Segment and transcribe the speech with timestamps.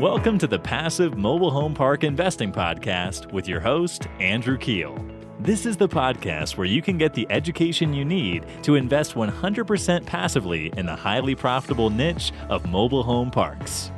[0.00, 4.98] Welcome to the Passive Mobile Home Park Investing Podcast with your host, Andrew Keel.
[5.38, 10.04] This is the podcast where you can get the education you need to invest 100%
[10.04, 13.92] passively in the highly profitable niche of mobile home parks.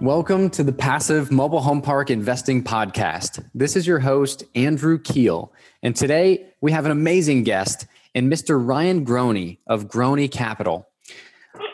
[0.00, 3.44] Welcome to the Passive Mobile Home Park Investing Podcast.
[3.52, 5.52] This is your host, Andrew Keel.
[5.82, 8.64] And today we have an amazing guest in Mr.
[8.64, 10.88] Ryan Groney of Groney Capital.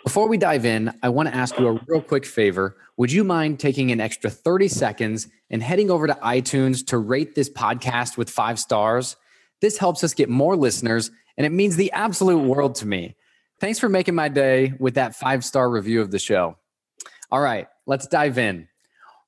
[0.05, 2.77] Before we dive in, I want to ask you a real quick favor.
[2.97, 7.35] Would you mind taking an extra 30 seconds and heading over to iTunes to rate
[7.35, 9.17] this podcast with five stars?
[9.61, 13.17] This helps us get more listeners, and it means the absolute world to me.
[13.61, 16.57] Thanks for making my day with that five star review of the show.
[17.31, 18.69] All right, let's dive in.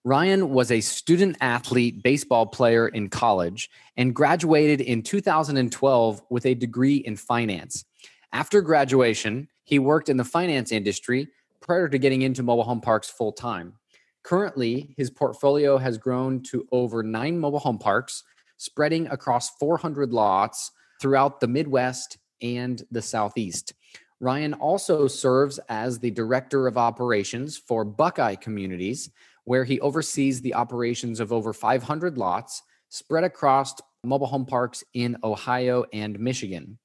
[0.04, 6.54] Ryan was a student athlete baseball player in college and graduated in 2012 with a
[6.54, 7.86] degree in finance.
[8.32, 11.28] After graduation, he worked in the finance industry
[11.60, 13.74] prior to getting into mobile home parks full time.
[14.22, 18.22] Currently, his portfolio has grown to over nine mobile home parks,
[18.56, 23.74] spreading across 400 lots throughout the Midwest and the Southeast.
[24.20, 29.10] Ryan also serves as the director of operations for Buckeye Communities,
[29.44, 35.16] where he oversees the operations of over 500 lots spread across mobile home parks in
[35.24, 36.78] Ohio and Michigan.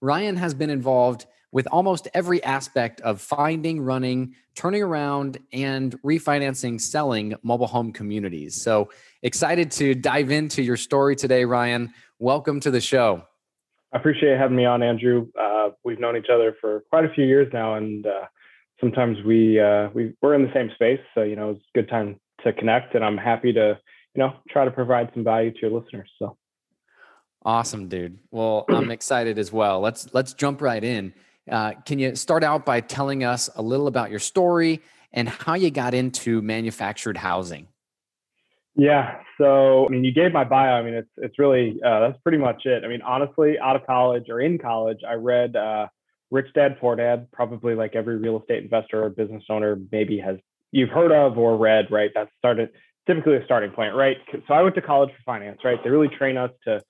[0.00, 6.80] Ryan has been involved with almost every aspect of finding, running, turning around, and refinancing,
[6.80, 8.60] selling mobile home communities.
[8.60, 8.90] So
[9.22, 11.92] excited to dive into your story today, Ryan.
[12.18, 13.22] Welcome to the show.
[13.92, 15.28] I appreciate having me on, Andrew.
[15.38, 18.26] Uh, we've known each other for quite a few years now, and uh,
[18.80, 21.00] sometimes we uh, we we're in the same space.
[21.14, 23.78] So you know, it's a good time to connect, and I'm happy to
[24.14, 26.08] you know try to provide some value to your listeners.
[26.20, 26.36] So
[27.44, 28.18] awesome, dude.
[28.30, 29.80] Well, I'm excited as well.
[29.80, 31.12] Let's let's jump right in.
[31.50, 34.80] Uh, can you start out by telling us a little about your story
[35.12, 37.66] and how you got into manufactured housing?
[38.76, 39.16] Yeah.
[39.36, 40.74] So, I mean, you gave my bio.
[40.74, 42.84] I mean, it's it's really uh, that's pretty much it.
[42.84, 45.88] I mean, honestly, out of college or in college, I read uh,
[46.30, 47.30] Rich Dad Poor Dad.
[47.32, 50.36] Probably like every real estate investor or business owner maybe has
[50.72, 51.90] you've heard of or read.
[51.90, 52.10] Right.
[52.14, 52.70] That started
[53.06, 53.94] typically a starting point.
[53.94, 54.18] Right.
[54.46, 55.58] So I went to college for finance.
[55.64, 55.78] Right.
[55.82, 56.80] They really train us to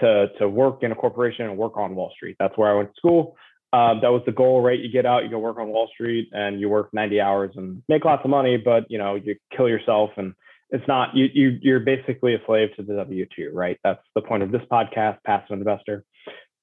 [0.00, 2.36] to to work in a corporation and work on Wall Street.
[2.38, 3.36] That's where I went to school.
[3.72, 4.78] Um, that was the goal, right?
[4.78, 7.82] You get out, you go work on Wall Street, and you work 90 hours and
[7.88, 10.34] make lots of money, but you know you kill yourself and
[10.70, 13.78] it's not you you you're basically a slave to the W two, right?
[13.84, 16.04] That's the point of this podcast, Passive Investor.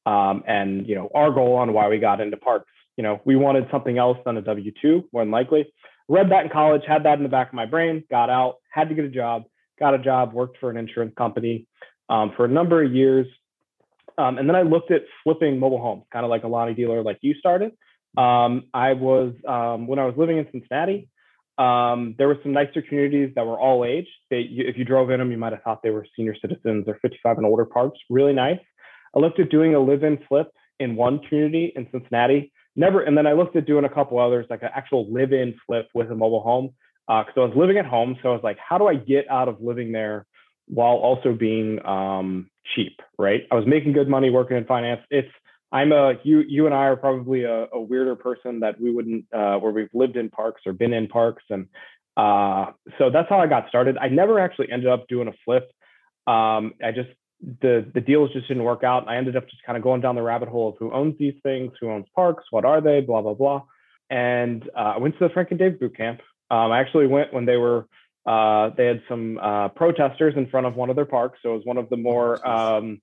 [0.06, 2.72] Um, and you know our goal on why we got into parks.
[2.98, 5.72] You know we wanted something else than a W two, more than likely.
[6.10, 8.90] Read that in college, had that in the back of my brain, got out, had
[8.90, 9.44] to get a job,
[9.80, 11.66] got a job, worked for an insurance company
[12.10, 13.26] um, for a number of years,
[14.18, 17.04] um, and then I looked at flipping mobile homes, kind of like a Lonnie dealer,
[17.04, 17.72] like you started.
[18.18, 21.10] Um, I was um, when I was living in Cincinnati.
[21.58, 24.08] Um, there were some nicer communities that were all age.
[24.32, 26.86] They, you, if you drove in them, you might have thought they were senior citizens
[26.88, 28.00] or 55 and older parks.
[28.10, 28.60] Really nice.
[29.16, 30.48] I looked at doing a live-in flip
[30.80, 32.52] in one community in Cincinnati.
[32.76, 35.90] Never, and then I looked at doing a couple others, like an actual live-in flip
[35.94, 36.74] with a mobile home.
[37.08, 39.30] Because uh, I was living at home, so I was like, how do I get
[39.30, 40.26] out of living there
[40.68, 43.02] while also being um, cheap?
[43.18, 43.42] Right.
[43.52, 45.02] I was making good money working in finance.
[45.10, 45.32] It's
[45.72, 49.26] I'm a you you and I are probably a, a weirder person that we wouldn't
[49.34, 51.68] uh, where we've lived in parks or been in parks and
[52.16, 52.68] uh,
[53.00, 53.98] so that's how I got started.
[53.98, 55.72] I never actually ended up doing a flip.
[56.28, 57.10] Um, I just
[57.62, 59.08] the the deals just didn't work out.
[59.08, 61.34] I ended up just kind of going down the rabbit hole of who owns these
[61.44, 63.64] things, who owns parks, what are they, blah blah blah.
[64.10, 66.22] And uh, I went to the Frank and Dave boot camp.
[66.52, 67.88] Um, I actually went when they were
[68.26, 71.58] uh, they had some uh, protesters in front of one of their parks, so it
[71.58, 73.02] was one of the more um,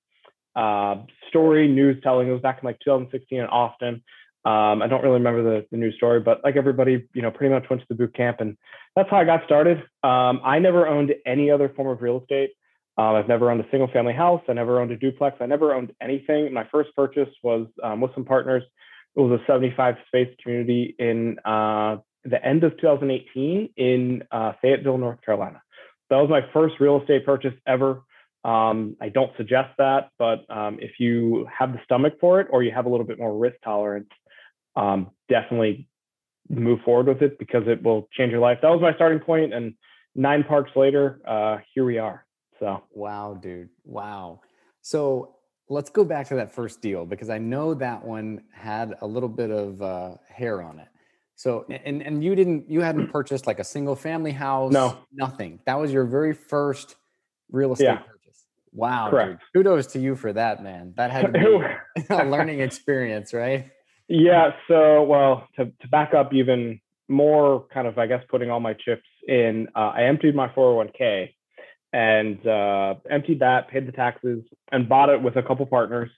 [0.56, 0.96] uh,
[1.28, 2.28] story news telling.
[2.28, 4.02] It was back in like 2016 in Austin.
[4.42, 7.52] Um, I don't really remember the, the news story, but like everybody, you know, pretty
[7.52, 8.56] much went to the boot camp, and
[8.96, 9.78] that's how I got started.
[10.02, 12.50] Um, I never owned any other form of real estate.
[12.96, 14.42] Um, I've never owned a single family house.
[14.48, 15.36] I never owned a duplex.
[15.40, 16.52] I never owned anything.
[16.52, 18.62] My first purchase was um, with some partners.
[19.16, 24.98] It was a 75 space community in uh, the end of 2018 in uh, Fayetteville,
[24.98, 25.62] North Carolina.
[26.10, 28.02] That was my first real estate purchase ever.
[28.44, 32.62] Um, I don't suggest that, but um, if you have the stomach for it or
[32.62, 34.08] you have a little bit more risk tolerance,
[34.76, 35.88] um, definitely
[36.48, 38.58] move forward with it because it will change your life.
[38.62, 39.74] That was my starting point, and
[40.14, 42.24] nine parks later, uh, here we are.
[42.58, 44.40] So wow, dude, wow.
[44.82, 45.36] So
[45.68, 49.28] let's go back to that first deal because I know that one had a little
[49.28, 50.88] bit of uh, hair on it.
[51.40, 55.60] So and and you didn't you hadn't purchased like a single family house, no, nothing.
[55.64, 56.96] That was your very first
[57.50, 58.02] real estate yeah.
[58.72, 59.08] Wow.
[59.10, 59.42] Correct.
[59.54, 59.64] Dude.
[59.64, 60.94] Kudos to you for that, man.
[60.96, 61.32] That had to
[61.98, 63.70] be a learning experience, right?
[64.08, 64.50] Yeah.
[64.68, 68.74] So, well, to, to back up even more kind of, I guess, putting all my
[68.74, 71.30] chips in, uh, I emptied my 401k
[71.92, 76.10] and uh, emptied that, paid the taxes, and bought it with a couple partners.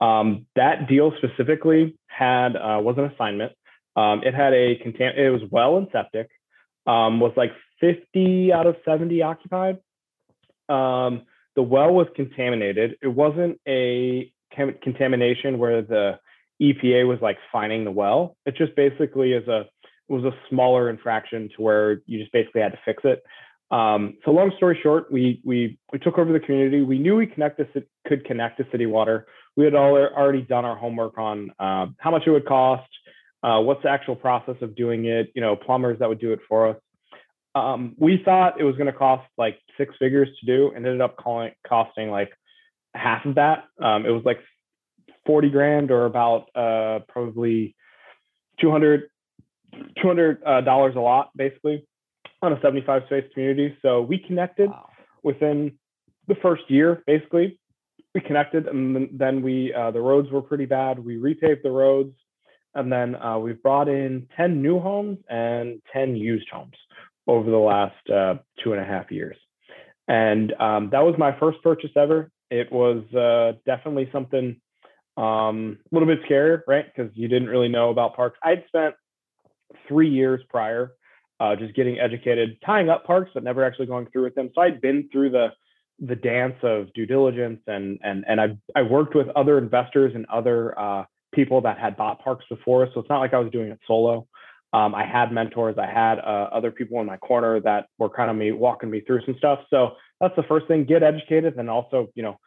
[0.00, 3.52] Um, that deal specifically had uh, was an assignment.
[3.98, 6.28] Um, it had a contam- it was well and septic,
[6.86, 7.50] um, was like
[7.80, 9.78] 50 out of 70 occupied.
[10.68, 11.22] Um,
[11.56, 12.96] the well was contaminated.
[13.02, 14.32] It wasn't a
[14.82, 16.18] contamination where the
[16.62, 18.36] EPA was like fining the well.
[18.46, 19.64] It just basically is a
[20.08, 23.22] was a smaller infraction to where you just basically had to fix it.
[23.70, 26.82] Um, so long story short, we we we took over the community.
[26.82, 29.26] We knew we connect to, could connect to city water.
[29.56, 32.88] We had all, already done our homework on uh, how much it would cost,
[33.42, 36.40] uh, what's the actual process of doing it, you know, plumbers that would do it
[36.48, 36.76] for us.
[37.54, 41.00] Um, we thought it was going to cost like six figures to do, and ended
[41.00, 42.30] up calling, costing like
[42.94, 43.64] half of that.
[43.80, 44.38] Um, it was like
[45.26, 47.74] 40 grand or about uh, probably
[48.60, 49.08] 200
[50.00, 51.86] 200 uh, dollars a lot basically
[52.42, 53.76] on a 75 space community.
[53.82, 54.88] So we connected wow.
[55.22, 55.72] within
[56.26, 57.58] the first year basically.
[58.14, 60.98] We connected and then we uh, the roads were pretty bad.
[60.98, 62.14] We repaved the roads
[62.78, 66.76] and then uh, we've brought in 10 new homes and 10 used homes
[67.26, 69.36] over the last uh, two and a half years.
[70.06, 72.30] And um, that was my first purchase ever.
[72.50, 74.60] It was uh, definitely something
[75.16, 76.86] um, a little bit scarier, right?
[76.86, 78.38] Because you didn't really know about parks.
[78.42, 78.94] I'd spent
[79.86, 80.92] three years prior
[81.40, 84.50] uh, just getting educated, tying up parks, but never actually going through with them.
[84.54, 85.48] So I'd been through the
[86.00, 90.26] the dance of due diligence, and and and I I worked with other investors and
[90.26, 91.04] other uh,
[91.38, 92.88] people that had bought parks before.
[92.92, 94.26] So it's not like I was doing it solo.
[94.72, 95.76] Um, I had mentors.
[95.78, 99.00] I had uh, other people in my corner that were kind of me walking me
[99.00, 99.60] through some stuff.
[99.70, 102.38] So that's the first thing: get educated, and also you know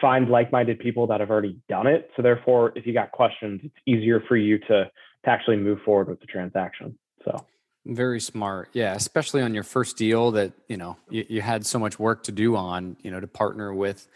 [0.00, 2.10] find like-minded people that have already done it.
[2.16, 4.90] So therefore, if you got questions, it's easier for you to
[5.24, 6.98] to actually move forward with the transaction.
[7.24, 7.44] So
[7.84, 8.70] very smart.
[8.72, 12.22] Yeah, especially on your first deal that, you know, you, you had so much work
[12.24, 14.08] to do on, you know, to partner with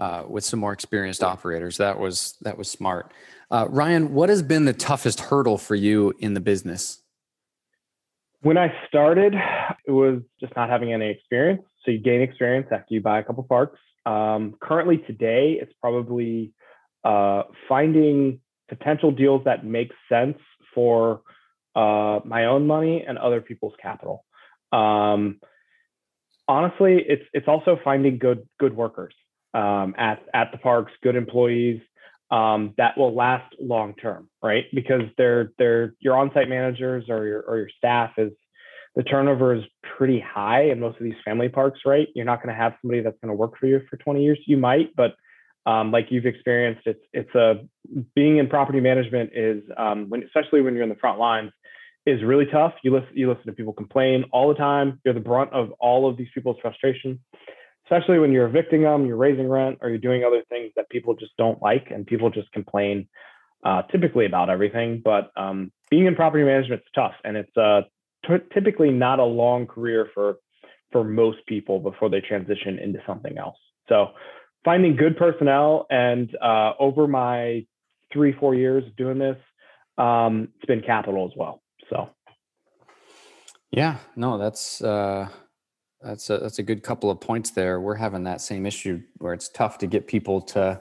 [0.00, 1.76] uh, with some more experienced operators.
[1.76, 3.12] That was that was smart.
[3.50, 7.02] Uh, Ryan, what has been the toughest hurdle for you in the business?
[8.42, 9.34] When I started,
[9.86, 11.62] it was just not having any experience.
[11.84, 13.78] So you gain experience after you buy a couple parks.
[14.06, 16.52] Um, currently, today, it's probably
[17.04, 20.38] uh, finding potential deals that make sense
[20.74, 21.22] for
[21.74, 24.24] uh, my own money and other people's capital.
[24.72, 25.40] Um,
[26.46, 29.14] honestly, it's it's also finding good good workers
[29.54, 31.80] um, at at the parks, good employees
[32.30, 34.64] um, that will last long term, right?
[34.72, 38.32] Because they're they're your on-site managers or your or your staff is
[38.96, 39.62] the turnover is
[39.96, 42.08] pretty high in most of these family parks, right?
[42.14, 44.38] You're not going to have somebody that's going to work for you for 20 years.
[44.46, 45.14] You might, but
[45.66, 47.66] um, like you've experienced, it's it's a
[48.14, 51.52] being in property management is um, when especially when you're in the front lines
[52.06, 52.74] is really tough.
[52.82, 55.00] You listen you listen to people complain all the time.
[55.04, 57.20] You're the brunt of all of these people's frustration,
[57.90, 61.14] especially when you're evicting them, you're raising rent, or you're doing other things that people
[61.14, 63.08] just don't like, and people just complain
[63.64, 65.02] uh, typically about everything.
[65.04, 67.82] But um, being in property management is tough, and it's uh,
[68.26, 70.36] t- typically not a long career for
[70.92, 73.56] for most people before they transition into something else.
[73.88, 74.08] So
[74.64, 77.66] finding good personnel and uh, over my
[78.12, 79.36] three four years doing this
[79.98, 82.08] um, it's been capital as well so
[83.70, 85.28] yeah no that's uh,
[86.02, 89.32] that's a that's a good couple of points there we're having that same issue where
[89.32, 90.80] it's tough to get people to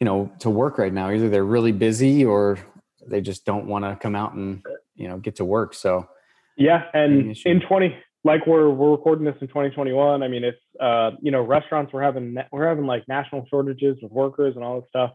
[0.00, 2.58] you know to work right now either they're really busy or
[3.06, 4.62] they just don't want to come out and
[4.94, 6.06] you know get to work so
[6.56, 10.22] yeah and in 20 like we're we're recording this in 2021.
[10.22, 14.12] I mean, it's uh, you know, restaurants we're having we're having like national shortages with
[14.12, 15.10] workers and all this stuff.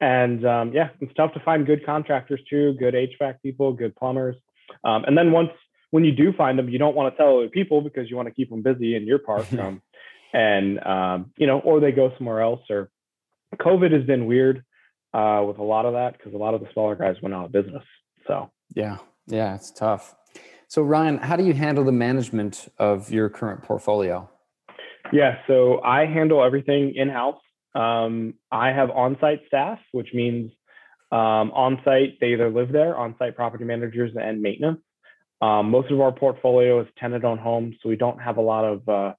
[0.00, 4.36] And um, yeah, it's tough to find good contractors too, good HVAC people, good plumbers.
[4.82, 5.50] Um, and then once
[5.94, 8.26] when you do find them, you don't want to tell other people because you want
[8.26, 9.46] to keep them busy in your park.
[9.60, 9.80] Um,
[10.32, 12.62] and um, you know, or they go somewhere else.
[12.68, 12.90] Or
[13.54, 14.64] COVID has been weird
[15.12, 17.44] uh, with a lot of that because a lot of the smaller guys went out
[17.44, 17.84] of business.
[18.26, 18.96] So yeah,
[19.28, 20.16] yeah, it's tough.
[20.66, 24.28] So, Ryan, how do you handle the management of your current portfolio?
[25.12, 27.40] Yeah, so I handle everything in house.
[27.76, 30.50] Um, I have on site staff, which means
[31.12, 34.80] um, on site, they either live there, on site property managers and maintenance.
[35.44, 38.64] Um, most of our portfolio is tenant owned homes, so we don't have a lot
[38.64, 39.12] of uh,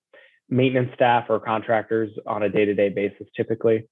[0.50, 3.88] maintenance staff or contractors on a day to day basis typically.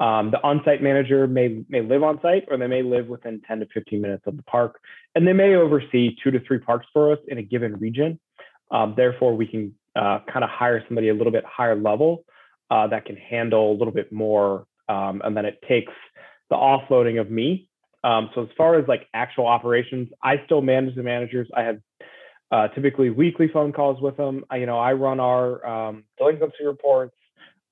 [0.00, 3.60] Um, the on-site manager may may live on site, or they may live within 10
[3.60, 4.80] to 15 minutes of the park,
[5.14, 8.18] and they may oversee two to three parks for us in a given region.
[8.70, 12.24] Um, therefore, we can uh, kind of hire somebody a little bit higher level
[12.70, 15.92] uh, that can handle a little bit more, um, and then it takes
[16.48, 17.68] the offloading of me.
[18.04, 21.48] Um, so as far as like actual operations, I still manage the managers.
[21.56, 21.78] I have
[22.52, 24.44] uh, typically weekly phone calls with them.
[24.50, 27.16] I, you know, I run our um, delinquency reports.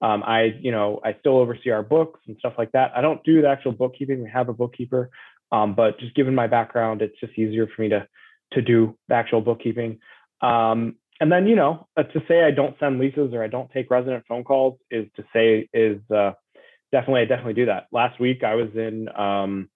[0.01, 2.91] Um, I, you know, I still oversee our books and stuff like that.
[2.97, 4.25] I don't do the actual bookkeeping.
[4.25, 5.11] We have a bookkeeper,
[5.53, 8.09] um, but just given my background, it's just easier for me to
[8.55, 9.99] to do the actual bookkeeping.
[10.41, 13.71] Um, and then, you know, uh, to say I don't send leases or I don't
[13.71, 16.33] take resident phone calls is to say is uh,
[16.91, 17.87] definitely I definitely do that.
[17.93, 19.69] Last week I was in um,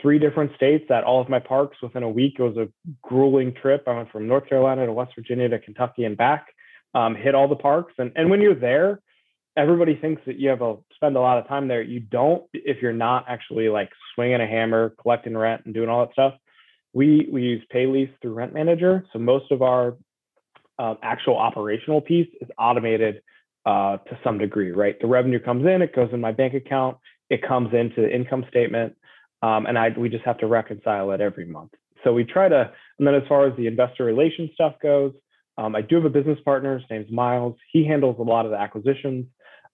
[0.00, 2.34] three different states at all of my parks within a week.
[2.38, 2.68] It was a
[3.02, 3.84] grueling trip.
[3.86, 6.46] I went from North Carolina to West Virginia to Kentucky and back.
[6.94, 9.00] Um, hit all the parks, and and when you're there,
[9.56, 11.80] everybody thinks that you have to spend a lot of time there.
[11.80, 16.04] You don't if you're not actually like swinging a hammer, collecting rent, and doing all
[16.04, 16.34] that stuff.
[16.92, 19.96] We we use Paylease through Rent Manager, so most of our
[20.78, 23.22] um, actual operational piece is automated
[23.64, 25.00] uh, to some degree, right?
[25.00, 26.98] The revenue comes in, it goes in my bank account,
[27.30, 28.96] it comes into the income statement,
[29.42, 31.72] um, and I we just have to reconcile it every month.
[32.04, 35.12] So we try to, and then as far as the investor relations stuff goes,
[35.58, 36.78] um, I do have a business partner.
[36.78, 37.56] His name's Miles.
[37.72, 39.26] He handles a lot of the acquisitions.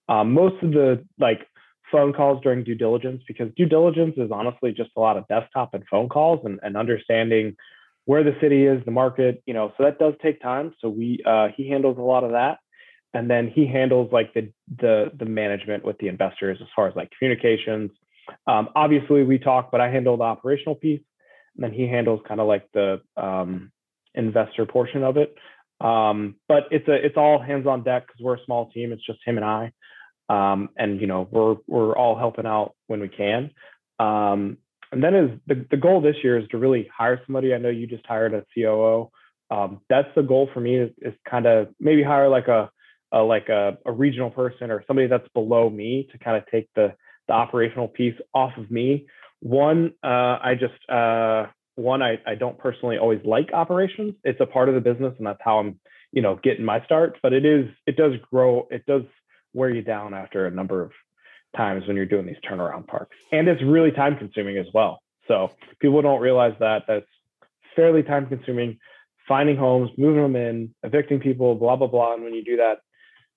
[0.07, 1.47] Um, most of the like
[1.91, 5.73] phone calls during due diligence, because due diligence is honestly just a lot of desktop
[5.73, 7.55] and phone calls and, and understanding
[8.05, 9.71] where the city is, the market, you know.
[9.77, 10.73] So that does take time.
[10.81, 12.57] So we uh, he handles a lot of that,
[13.13, 16.95] and then he handles like the the the management with the investors as far as
[16.95, 17.91] like communications,
[18.47, 21.01] um, obviously, we talk, but I handle the operational piece,
[21.55, 23.71] and then he handles kind of like the um,
[24.15, 25.35] investor portion of it.
[25.81, 28.91] Um, but it's a it's all hands on deck because we're a small team.
[28.91, 29.71] It's just him and I,
[30.27, 33.51] um, and you know we're we're all helping out when we can.
[33.99, 34.57] Um,
[34.91, 37.53] and then is the, the goal this year is to really hire somebody.
[37.53, 39.11] I know you just hired a COO.
[39.51, 42.69] Um, that's the goal for me is, is kind of maybe hire like a,
[43.11, 46.69] a like a, a regional person or somebody that's below me to kind of take
[46.75, 46.93] the
[47.29, 49.07] the operational piece off of me.
[49.39, 51.45] One, uh, I just uh,
[51.75, 54.15] one I, I don't personally always like operations.
[54.25, 55.79] It's a part of the business, and that's how I'm
[56.11, 57.17] you know getting my start.
[57.23, 58.67] But it is it does grow.
[58.69, 59.03] It does
[59.53, 60.91] wear you down after a number of
[61.55, 65.01] times when you're doing these turnaround parks, and it's really time consuming as well.
[65.27, 67.05] So people don't realize that that's
[67.75, 68.79] fairly time consuming.
[69.27, 72.15] Finding homes, moving them in, evicting people, blah blah blah.
[72.15, 72.79] And when you do that,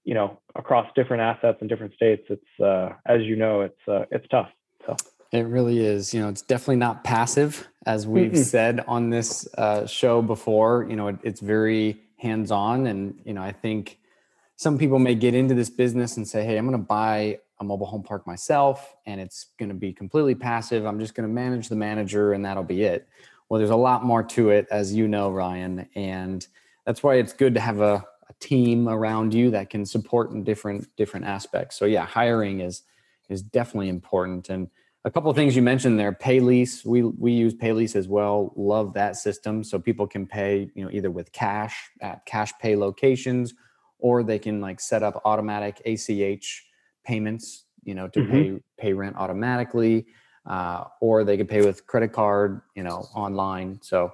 [0.04, 4.04] you know across different assets in different states it's uh, as you know it's uh,
[4.10, 4.50] it's tough
[4.86, 4.96] so.
[5.32, 8.44] It really is you know it's definitely not passive as we've Mm-mm.
[8.44, 13.34] said on this uh, show before you know it, it's very hands on and you
[13.34, 13.98] know i think
[14.56, 17.64] some people may get into this business and say hey i'm going to buy a
[17.64, 20.84] mobile home park myself and it's going to be completely passive.
[20.84, 23.08] I'm just going to manage the manager and that'll be it.
[23.48, 26.46] Well there's a lot more to it as you know ryan and
[26.86, 28.04] that's why it's good to have a
[28.40, 31.76] team around you that can support in different different aspects.
[31.76, 32.82] So yeah, hiring is
[33.28, 34.48] is definitely important.
[34.48, 34.68] And
[35.04, 36.84] a couple of things you mentioned there, Paylease.
[36.84, 38.52] We we use Paylease as well.
[38.56, 39.64] Love that system.
[39.64, 43.54] So people can pay, you know, either with cash at cash pay locations,
[43.98, 46.64] or they can like set up automatic ACH
[47.04, 48.32] payments, you know, to mm-hmm.
[48.32, 50.06] pay pay rent automatically.
[50.44, 53.78] Uh, or they could pay with credit card, you know, online.
[53.80, 54.12] So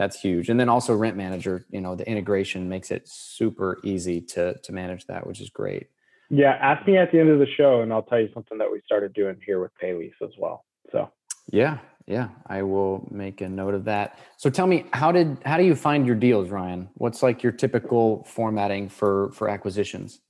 [0.00, 0.48] that's huge.
[0.48, 4.72] And then also rent manager you know the integration makes it super easy to to
[4.72, 5.88] manage that which is great.
[6.30, 8.72] Yeah ask me at the end of the show and i'll tell you something that
[8.72, 11.10] we started doing here with paylease as well so.
[11.52, 14.18] Yeah yeah i will make a note of that.
[14.38, 16.88] So tell me how did how do you find your deals ryan?
[16.94, 20.20] What's like your typical formatting for for acquisitions?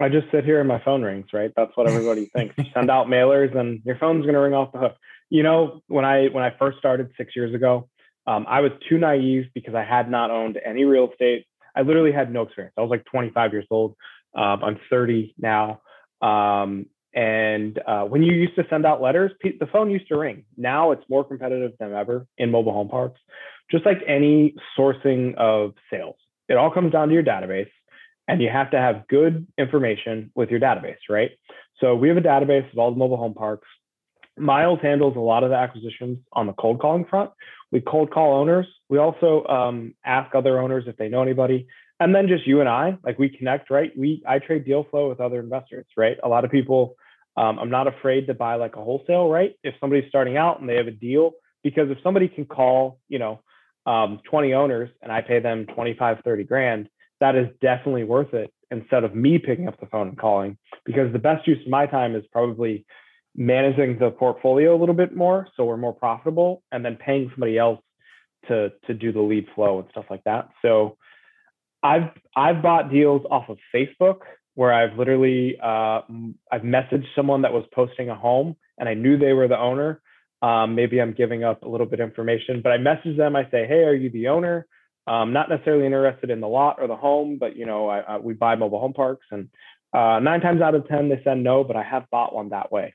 [0.00, 1.52] I just sit here and my phone rings right?
[1.54, 2.56] That's what everybody thinks.
[2.74, 4.96] Send out mailers and your phone's going to ring off the hook.
[5.30, 7.88] You know when i when i first started six years ago
[8.26, 11.46] um, I was too naive because I had not owned any real estate.
[11.74, 12.74] I literally had no experience.
[12.76, 13.96] I was like 25 years old.
[14.34, 15.80] Um, I'm 30 now.
[16.20, 20.44] Um, and uh, when you used to send out letters, the phone used to ring.
[20.56, 23.20] Now it's more competitive than ever in mobile home parks.
[23.70, 26.16] Just like any sourcing of sales,
[26.48, 27.70] it all comes down to your database,
[28.28, 31.30] and you have to have good information with your database, right?
[31.80, 33.68] So we have a database of all the mobile home parks.
[34.38, 37.30] Miles handles a lot of the acquisitions on the cold calling front.
[37.72, 38.66] We cold call owners.
[38.88, 41.66] We also um, ask other owners if they know anybody,
[41.98, 43.90] and then just you and I, like we connect, right?
[43.96, 46.16] We I trade deal flow with other investors, right?
[46.22, 46.96] A lot of people.
[47.34, 49.54] Um, I'm not afraid to buy like a wholesale, right?
[49.64, 53.18] If somebody's starting out and they have a deal, because if somebody can call, you
[53.18, 53.40] know,
[53.86, 56.88] um, 20 owners and I pay them 25, 30 grand,
[57.20, 61.12] that is definitely worth it instead of me picking up the phone and calling because
[61.12, 62.84] the best use of my time is probably
[63.36, 67.56] managing the portfolio a little bit more so we're more profitable and then paying somebody
[67.56, 67.80] else
[68.48, 70.48] to to do the lead flow and stuff like that.
[70.62, 70.96] So
[71.82, 74.18] i've i've bought deals off of facebook
[74.54, 76.00] where i've literally uh,
[76.52, 80.00] i've messaged someone that was posting a home and i knew they were the owner.
[80.42, 83.44] Um, maybe i'm giving up a little bit of information but i message them i
[83.50, 84.66] say hey are you the owner?
[85.06, 88.18] Um, not necessarily interested in the lot or the home, but you know, I, I,
[88.18, 89.48] we buy mobile home parks, and
[89.92, 92.70] uh, nine times out of ten they said no, but I have bought one that
[92.70, 92.94] way.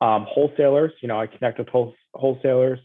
[0.00, 1.68] Um, wholesalers, you know, I connect with
[2.14, 2.78] wholesalers.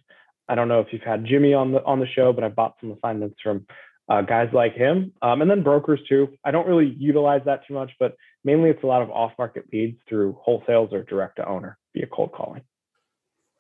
[0.47, 2.75] I don't know if you've had Jimmy on the on the show, but I bought
[2.79, 3.65] some assignments from
[4.09, 6.27] uh, guys like him, um, and then brokers too.
[6.43, 9.97] I don't really utilize that too much, but mainly it's a lot of off-market leads
[10.07, 12.61] through wholesales or direct to owner via cold calling.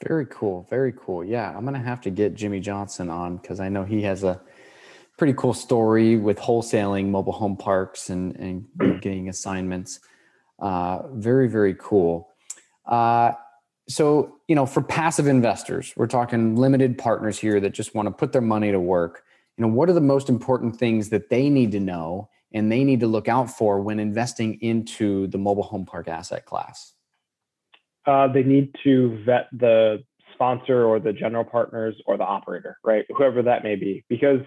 [0.05, 1.23] Very cool, very cool.
[1.23, 4.41] Yeah, I'm gonna have to get Jimmy Johnson on because I know he has a
[5.17, 9.99] pretty cool story with wholesaling mobile home parks and and getting assignments.
[10.59, 12.29] Uh, very very cool.
[12.85, 13.31] Uh,
[13.87, 18.11] so you know, for passive investors, we're talking limited partners here that just want to
[18.11, 19.23] put their money to work.
[19.57, 22.83] You know what are the most important things that they need to know and they
[22.83, 26.93] need to look out for when investing into the mobile home park asset class?
[28.05, 33.05] Uh, they need to vet the sponsor or the general partners or the operator right?
[33.15, 34.03] Whoever that may be.
[34.09, 34.41] Because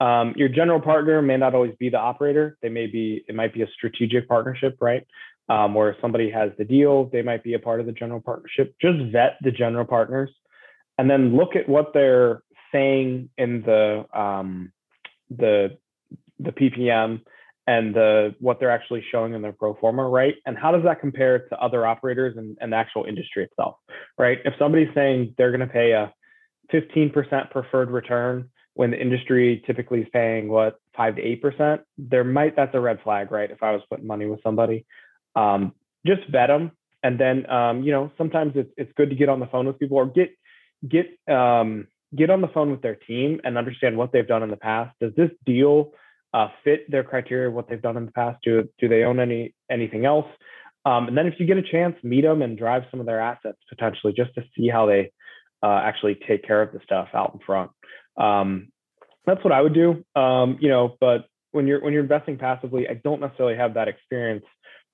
[0.00, 2.56] um, your general partner may not always be the operator.
[2.62, 5.06] They may be it might be a strategic partnership right
[5.48, 8.74] um, where somebody has the deal they might be a part of the general partnership.
[8.80, 10.30] Just vet the general partners
[10.98, 14.72] and then look at what they're saying in the um,
[15.30, 15.78] the
[16.40, 17.20] the ppm
[17.66, 20.36] and the what they're actually showing in their pro forma right?
[20.46, 23.76] And how does that compare to other operators and, and the actual industry itself
[24.18, 24.38] right?
[24.44, 26.12] If somebody's saying they're going to pay a
[26.72, 32.56] 15% preferred return when the industry typically is paying what 5 to 8% there might
[32.56, 33.50] that's a red flag right?
[33.50, 34.86] If i was putting money with somebody
[35.34, 35.72] um,
[36.06, 39.40] just vet them and then um, you know sometimes it's, it's good to get on
[39.40, 40.30] the phone with people or get
[40.88, 44.50] get um, get on the phone with their team and understand what they've done in
[44.50, 44.94] the past.
[45.00, 45.92] Does this deal
[46.34, 48.38] uh, fit their criteria what they've done in the past?
[48.44, 50.26] Do do they own any anything else?
[50.84, 53.20] Um, and then if you get a chance, meet them and drive some of their
[53.20, 55.12] assets potentially just to see how they
[55.62, 57.70] uh, actually take care of the stuff out in front.
[58.16, 58.68] Um,
[59.26, 60.04] that's what I would do.
[60.18, 63.88] Um, you know, but when you're when you're investing passively, I don't necessarily have that
[63.88, 64.44] experience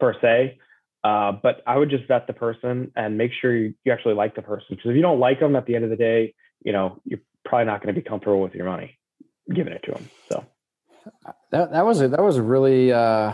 [0.01, 0.59] per se.
[1.03, 4.35] Uh, but I would just vet the person and make sure you, you actually like
[4.35, 4.67] the person.
[4.71, 7.21] Because if you don't like them at the end of the day, you know, you're
[7.45, 8.99] probably not going to be comfortable with your money
[9.53, 10.09] giving it to them.
[10.29, 10.45] So
[11.51, 13.33] that that was a, that was really uh,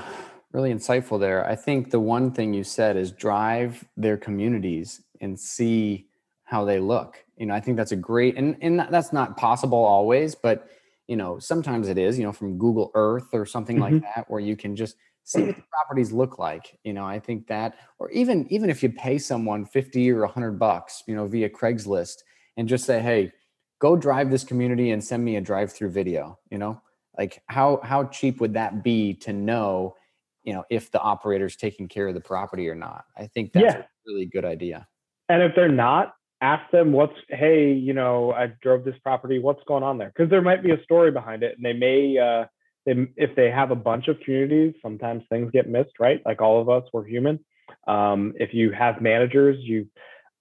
[0.53, 1.47] really insightful there.
[1.47, 6.09] I think the one thing you said is drive their communities and see
[6.45, 7.23] how they look.
[7.37, 10.69] You know, I think that's a great and and that's not possible always, but
[11.07, 12.19] you know, sometimes it is.
[12.19, 13.95] You know, from Google Earth or something mm-hmm.
[13.95, 14.97] like that, where you can just
[15.31, 18.83] see what the properties look like you know i think that or even even if
[18.83, 22.19] you pay someone 50 or 100 bucks you know via craigslist
[22.57, 23.33] and just say, hey,
[23.81, 26.81] go drive this community and send me a drive through video, you know?
[27.19, 29.97] Like how how cheap would that be to know,
[30.45, 33.05] you know, if the operator's taking care of the property or not?
[33.17, 33.81] I think that's yeah.
[33.81, 34.87] a really good idea.
[35.29, 39.63] And if they're not, ask them what's hey, you know, I drove this property, what's
[39.67, 40.13] going on there?
[40.15, 42.45] Because there might be a story behind it and they may uh
[42.87, 46.21] if they have a bunch of communities, sometimes things get missed, right?
[46.25, 47.41] Like all of us, we're human.
[47.87, 49.87] Um, if you have managers, you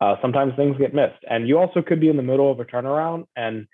[0.02, 1.19] uh, sometimes things get missed.
[1.30, 3.25] And you also could be in the middle of a turnaround.
[3.36, 3.67] And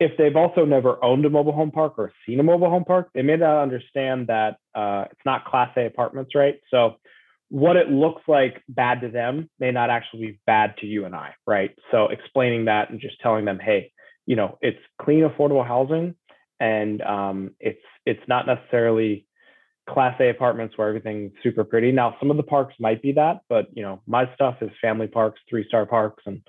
[0.00, 3.08] if they've also never owned a mobile home park or seen a mobile home park,
[3.14, 6.60] they may not understand that uh, it's not Class A apartments, right?
[6.70, 6.96] So
[7.48, 11.14] what it looks like bad to them may not actually be bad to you and
[11.14, 11.70] I, right?
[11.90, 13.92] So explaining that and just telling them, hey,
[14.26, 16.14] you know, it's clean, affordable housing,
[16.64, 19.26] and um, it's it's not necessarily
[19.88, 21.92] class A apartments where everything's super pretty.
[21.92, 25.06] Now, some of the parks might be that, but you know, my stuff is family
[25.06, 26.40] parks, three star parks, and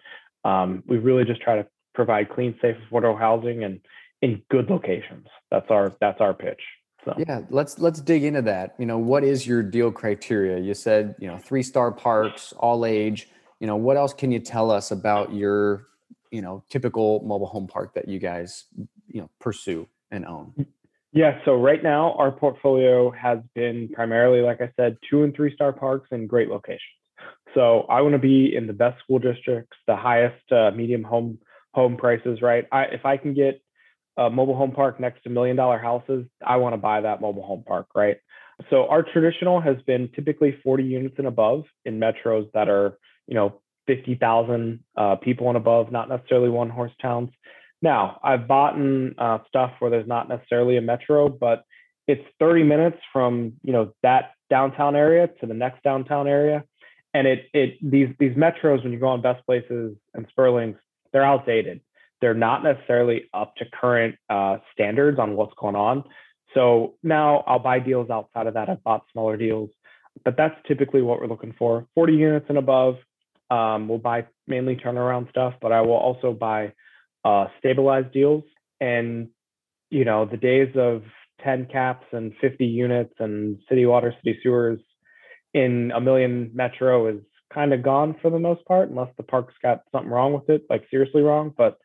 [0.46, 3.82] um, we really just try to provide clean, safe, affordable housing and
[4.22, 5.28] in good locations.
[5.52, 6.62] That's our that's our pitch.
[7.04, 7.14] So.
[7.18, 8.74] Yeah, let's let's dig into that.
[8.80, 10.60] You know, what is your deal criteria?
[10.60, 13.28] You said you know three star parks, all age.
[13.60, 15.88] You know, what else can you tell us about your
[16.32, 18.64] you know typical mobile home park that you guys
[19.08, 20.66] you know pursue and own?
[21.12, 25.54] Yeah, so right now our portfolio has been primarily, like I said, two and three
[25.54, 26.82] star parks in great locations.
[27.54, 31.40] So I want to be in the best school districts, the highest uh, medium home
[31.74, 32.42] home prices.
[32.42, 33.62] Right, I, if I can get
[34.18, 37.44] a mobile home park next to million dollar houses, I want to buy that mobile
[37.44, 37.88] home park.
[37.96, 38.18] Right.
[38.70, 43.36] So our traditional has been typically 40 units and above in metros that are, you
[43.36, 47.30] know, 50,000 uh, people and above, not necessarily one horse towns.
[47.82, 48.76] Now, I've bought
[49.18, 51.64] uh, stuff where there's not necessarily a metro, but
[52.08, 56.64] it's 30 minutes from you know that downtown area to the next downtown area,
[57.14, 60.78] and it it these these metros when you go on Best Places and Sperling's,
[61.12, 61.82] they're outdated.
[62.22, 66.04] They're not necessarily up to current uh, standards on what's going on.
[66.54, 68.70] So now I'll buy deals outside of that.
[68.70, 69.70] I've bought smaller deals,
[70.24, 71.86] but that's typically what we're looking for.
[71.96, 72.96] 40 units and above.
[73.52, 76.74] Um, we'll buy mainly turnaround stuff, but I will also buy
[77.26, 78.44] uh, stabilized deals.
[78.80, 79.30] And
[79.90, 81.04] you know, the days of
[81.44, 84.80] 10 caps and 50 units and city water, city sewers
[85.54, 87.22] in a million metro is
[87.54, 90.66] kind of gone for the most part, unless the park's got something wrong with it,
[90.70, 91.54] like seriously wrong.
[91.56, 91.78] But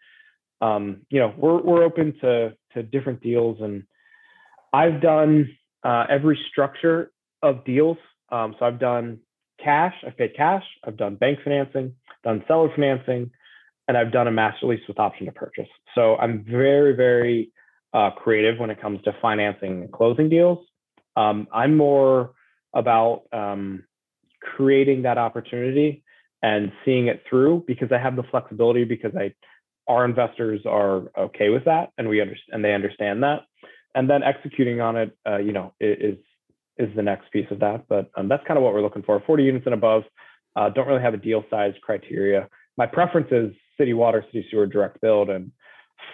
[0.60, 3.84] um, you know, we're we're open to to different deals, and
[4.72, 5.48] I've done
[5.84, 7.96] uh, every structure of deals.
[8.30, 9.20] Um, so I've done
[9.62, 13.30] cash, I've paid cash, I've done bank financing, done seller financing,
[13.90, 15.66] and I've done a master lease with option to purchase.
[15.96, 17.50] So I'm very, very
[17.92, 20.64] uh, creative when it comes to financing and closing deals.
[21.16, 22.30] Um, I'm more
[22.72, 23.82] about um,
[24.40, 26.04] creating that opportunity
[26.40, 29.34] and seeing it through because I have the flexibility because I
[29.88, 33.40] our investors are okay with that and we understand and they understand that
[33.96, 36.16] and then executing on it uh, you know is
[36.78, 39.20] is the next piece of that but um, that's kind of what we're looking for
[39.26, 40.04] 40 units and above
[40.54, 44.66] uh, don't really have a deal size criteria my preference is city water city sewer
[44.66, 45.50] direct build and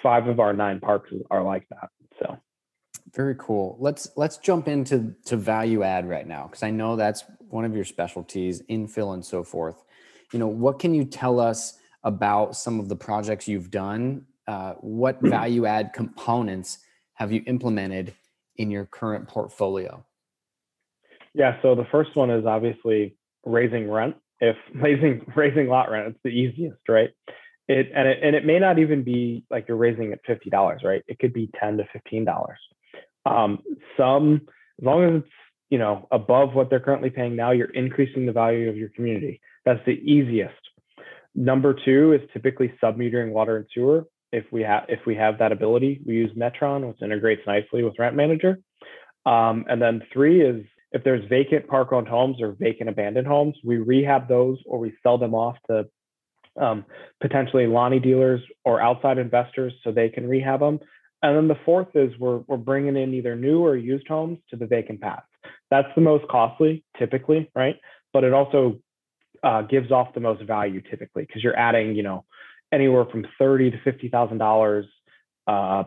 [0.03, 1.89] five of our nine parks are like that
[2.21, 2.37] so
[3.15, 7.25] very cool let's let's jump into to value add right now because i know that's
[7.49, 9.83] one of your specialties infill and so forth
[10.33, 14.25] you know what can you tell us about some of the projects you've done.
[14.47, 16.79] Uh, what value add components
[17.15, 18.15] have you implemented
[18.57, 20.03] in your current portfolio?
[21.35, 24.17] Yeah, so the first one is obviously raising rent.
[24.41, 27.11] If raising raising lot rent, it's the easiest, right?
[27.69, 30.83] It and it and it may not even be like you're raising it fifty dollars,
[30.85, 31.03] right?
[31.09, 32.59] It could be ten to fifteen dollars.
[33.25, 33.59] Um,
[33.97, 34.43] some
[34.81, 35.33] as long as it's
[35.71, 39.41] you know above what they're currently paying now, you're increasing the value of your community.
[39.65, 40.55] That's the easiest
[41.37, 44.07] Number two is typically submetering water and sewer.
[44.33, 47.99] If we have if we have that ability, we use Metron, which integrates nicely with
[47.99, 48.59] Rent Manager.
[49.27, 53.77] Um, and then three is if there's vacant park-owned homes or vacant abandoned homes, we
[53.77, 55.87] rehab those or we sell them off to
[56.61, 56.85] um,
[57.21, 60.81] potentially Lonnie dealers or outside investors so they can rehab them.
[61.23, 64.57] And then the fourth is we're, we're bringing in either new or used homes to
[64.57, 65.27] the vacant paths.
[65.71, 67.77] That's the most costly typically, right?
[68.13, 68.79] But it also
[69.43, 72.25] uh, gives off the most value typically because you're adding, you know,
[72.73, 74.87] anywhere from thirty to fifty thousand uh, dollars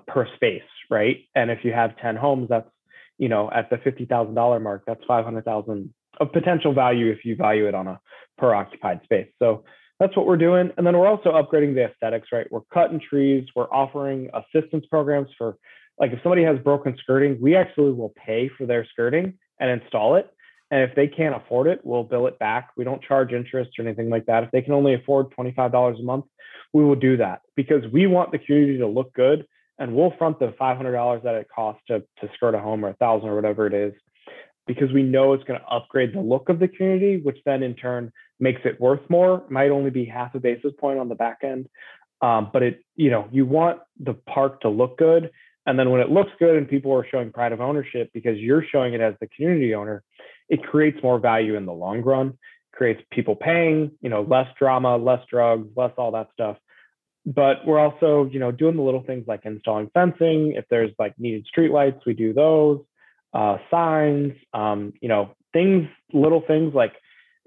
[0.07, 1.17] per space, right?
[1.35, 2.69] And if you have ten homes, that's
[3.17, 7.11] you know at the fifty thousand dollar mark, that's five hundred thousand of potential value
[7.11, 7.99] if you value it on a
[8.37, 9.27] per occupied space.
[9.39, 9.63] So
[9.99, 10.71] that's what we're doing.
[10.77, 12.47] And then we're also upgrading the aesthetics, right?
[12.49, 13.45] We're cutting trees.
[13.55, 15.57] We're offering assistance programs for
[15.99, 20.15] like if somebody has broken skirting, we actually will pay for their skirting and install
[20.15, 20.31] it.
[20.71, 22.69] And if they can't afford it, we'll bill it back.
[22.77, 24.43] We don't charge interest or anything like that.
[24.43, 26.25] If they can only afford $25 a month,
[26.73, 29.45] we will do that because we want the community to look good
[29.79, 32.93] and we'll front the $500 that it costs to, to skirt a home or a
[32.93, 33.93] thousand or whatever it is
[34.67, 37.73] because we know it's going to upgrade the look of the community, which then in
[37.73, 39.43] turn makes it worth more.
[39.49, 41.67] Might only be half a basis point on the back end.
[42.21, 45.31] Um, but it, you know, you want the park to look good.
[45.65, 48.63] And then when it looks good and people are showing pride of ownership because you're
[48.63, 50.03] showing it as the community owner,
[50.49, 52.37] it creates more value in the long run
[52.79, 56.55] creates people paying you know less drama less drugs less all that stuff
[57.25, 61.13] but we're also you know doing the little things like installing fencing if there's like
[61.17, 62.79] needed street lights we do those
[63.33, 66.93] uh, signs um, you know things little things like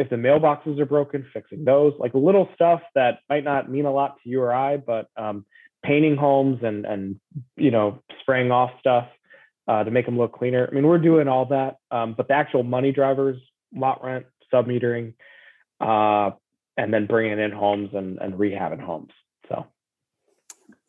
[0.03, 3.93] if the mailboxes are broken fixing those like little stuff that might not mean a
[3.93, 5.47] lot to you or i but um,
[5.83, 7.19] painting homes and and
[7.57, 9.09] you know spraying off stuff
[9.69, 10.69] uh, to make them look cleaner.
[10.71, 13.41] I mean, we're doing all that, um, but the actual money drivers,
[13.75, 15.15] lot rent, submetering,
[15.81, 16.31] uh,
[16.77, 19.13] and then bringing in homes and, and rehabbing homes.
[19.49, 19.67] So,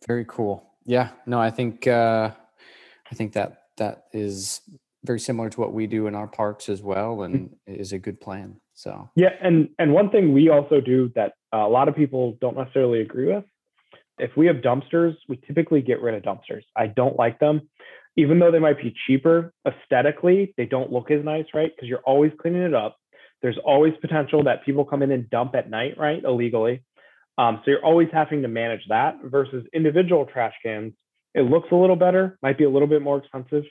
[0.08, 0.64] very cool.
[0.86, 2.32] Yeah, no, I think uh,
[3.12, 4.62] I think that that is
[5.04, 7.74] very similar to what we do in our parks as well, and mm-hmm.
[7.74, 8.58] is a good plan.
[8.74, 12.38] So yeah, and and one thing we also do that uh, a lot of people
[12.42, 13.44] don't necessarily agree with.
[14.20, 16.64] If we have dumpsters, we typically get rid of dumpsters.
[16.76, 17.70] I don't like them
[18.16, 21.72] even though they might be cheaper aesthetically, they don't look as nice, right?
[21.76, 22.98] Because you're always cleaning it up.
[23.42, 26.24] There's always potential that people come in and dump at night, right?
[26.24, 26.84] Illegally.
[27.38, 30.94] Um, so you're always having to manage that versus individual trash cans.
[31.34, 33.64] It looks a little better, might be a little bit more expensive.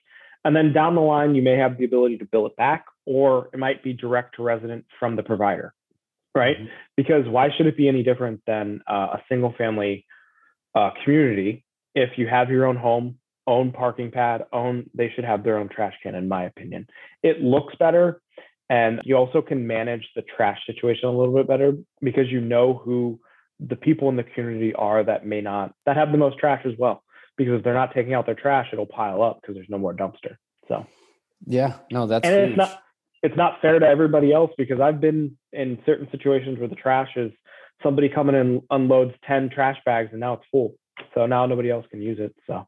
[0.44, 3.48] And then down the line, you may have the ability to bill it back, or
[3.52, 5.72] it might be direct to resident from the provider,
[6.34, 6.56] right?
[6.56, 6.66] Mm-hmm.
[6.96, 10.04] Because why should it be any different than uh, a single family
[10.74, 15.44] uh, community if you have your own home, own parking pad, own they should have
[15.44, 16.86] their own trash can in my opinion.
[17.22, 18.20] It looks better
[18.70, 22.80] and you also can manage the trash situation a little bit better because you know
[22.82, 23.20] who
[23.60, 26.72] the people in the community are that may not that have the most trash as
[26.78, 27.01] well
[27.36, 29.94] because if they're not taking out their trash it'll pile up because there's no more
[29.94, 30.36] dumpster.
[30.68, 30.86] So
[31.46, 32.48] yeah, no that's and huge.
[32.50, 32.82] it's not
[33.22, 37.10] it's not fair to everybody else because I've been in certain situations where the trash
[37.16, 37.30] is
[37.82, 40.74] somebody coming and unloads 10 trash bags and now it's full.
[41.14, 42.34] So now nobody else can use it.
[42.46, 42.66] So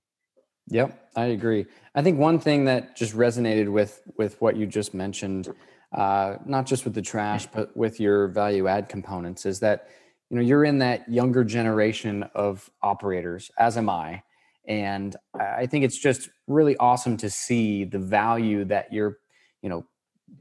[0.69, 1.67] Yep, I agree.
[1.95, 5.49] I think one thing that just resonated with with what you just mentioned,
[5.93, 9.89] uh, not just with the trash, but with your value add components, is that
[10.31, 14.23] you know you're in that younger generation of operators, as am I,
[14.67, 19.19] and I think it's just really awesome to see the value that you're,
[19.63, 19.85] you know,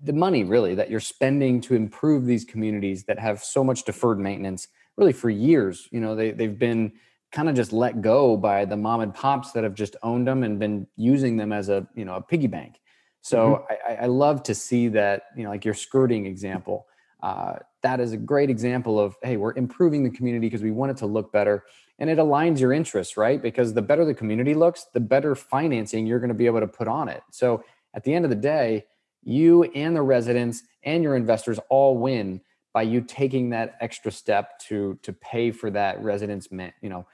[0.02, 4.20] the money really that you're spending to improve these communities that have so much deferred
[4.20, 5.88] maintenance, really for years.
[5.92, 6.94] You know, they they've been
[7.32, 10.44] kind of just let go by the mom and pops that have just owned them
[10.44, 12.80] and been using them as a you know a piggy bank.
[13.22, 13.92] So mm-hmm.
[13.92, 16.88] I, I, love to see that you know like your skirting example.
[17.24, 20.92] Uh, that is a great example of hey we're improving the community because we want
[20.92, 21.64] it to look better.
[21.98, 23.42] And it aligns your interests right?
[23.42, 26.68] Because the better the community looks the better financing you're going to be able to
[26.68, 27.24] put on it.
[27.32, 28.86] So at the end of the day
[29.24, 32.42] you and the residents and your investors all win
[32.74, 37.08] by you taking that extra step to to pay for that residence you know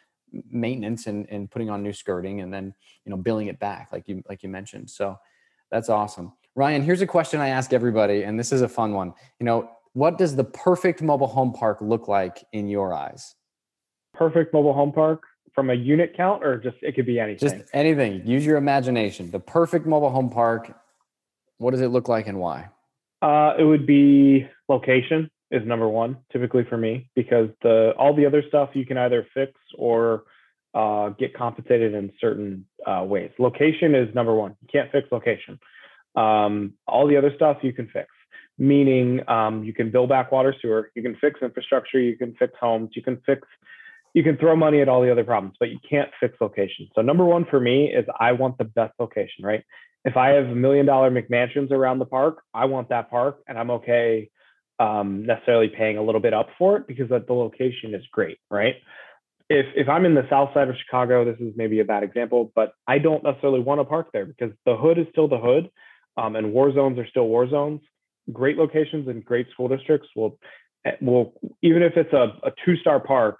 [0.49, 2.73] maintenance and, and putting on new skirting and then
[3.05, 4.89] you know billing it back like you like you mentioned.
[4.89, 5.19] So
[5.69, 6.33] that's awesome.
[6.55, 9.13] Ryan here's a question i ask everybody and this is a fun one.
[9.39, 9.69] You know
[9.99, 13.35] what does the perfect mobile home park look like in your eyes
[14.13, 17.69] perfect mobile home park from a unit count or just it could be anything just
[17.73, 20.73] anything use your imagination the perfect mobile home park
[21.57, 22.67] what does it look like and why
[23.21, 28.25] uh, it would be location is number one typically for me because the all the
[28.25, 30.23] other stuff you can either fix or
[30.73, 33.31] uh, get compensated in certain uh, ways.
[33.39, 34.55] Location is number one.
[34.61, 35.59] You can't fix location.
[36.15, 38.07] Um, all the other stuff you can fix,
[38.59, 42.53] meaning um, you can build back water sewer, you can fix infrastructure, you can fix
[42.59, 43.47] homes, you can fix,
[44.13, 46.89] you can throw money at all the other problems, but you can't fix location.
[46.93, 49.63] So number one for me is I want the best location, right?
[50.03, 53.57] If I have a million dollar McMansions around the park, I want that park, and
[53.57, 54.29] I'm okay
[54.79, 58.75] um, necessarily paying a little bit up for it because the location is great, right?
[59.49, 62.51] If if I'm in the south side of Chicago, this is maybe a bad example,
[62.55, 65.69] but I don't necessarily want to park there because the hood is still the hood,
[66.17, 67.81] um, and war zones are still war zones.
[68.31, 70.39] Great locations and great school districts will
[70.85, 73.37] eh, will even if it's a, a two star park,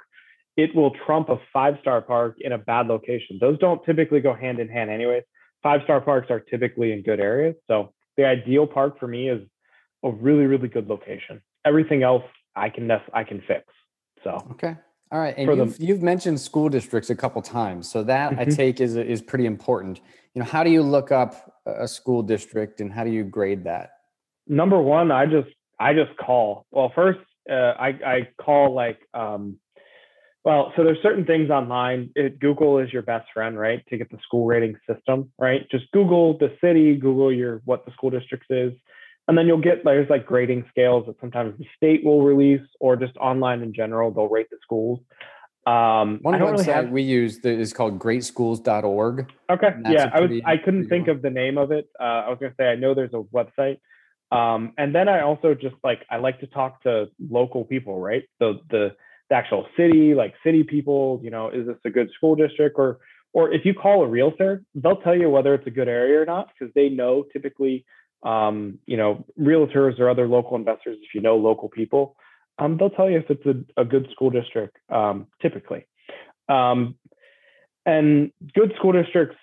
[0.58, 3.38] it will trump a five star park in a bad location.
[3.40, 5.24] Those don't typically go hand in hand, anyways.
[5.64, 9.42] Five star parks are typically in good areas, so the ideal park for me is
[10.04, 11.42] a really really good location.
[11.66, 12.24] Everything else
[12.56, 13.66] I can I can fix.
[14.24, 14.76] So okay.
[15.12, 18.42] All right, and you've, the, you've mentioned school districts a couple times, so that mm-hmm.
[18.42, 20.02] I take is is pretty important.
[20.36, 23.64] You know, how do you look up a school district and how do you grade
[23.64, 23.90] that?
[24.50, 26.66] Number one, I just I just call.
[26.72, 29.58] Well, first uh, I I call like um,
[30.44, 32.10] well, so there's certain things online.
[32.16, 33.82] It, Google is your best friend, right?
[33.90, 35.70] To get the school rating system, right?
[35.70, 38.74] Just Google the city, Google your what the school district is,
[39.30, 42.98] and then you'll get there's like grading scales that sometimes the state will release or
[42.98, 45.00] just online in general they'll rate the schools
[45.68, 46.90] um, one website really have...
[46.90, 51.58] we use is called greatschools.org okay yeah i was i couldn't think of the name
[51.58, 53.78] of it uh, i was going to say i know there's a website
[54.32, 58.24] um, and then i also just like i like to talk to local people right
[58.40, 58.96] So the
[59.30, 63.00] the actual city like city people you know is this a good school district or
[63.32, 66.26] or if you call a realtor they'll tell you whether it's a good area or
[66.26, 67.86] not because they know typically
[68.24, 72.16] um, you know, realtors or other local investors, if you know local people,
[72.58, 75.86] um, they'll tell you if it's a, a good school district, um, typically.
[76.50, 76.96] Um,
[77.86, 79.38] and good school districts,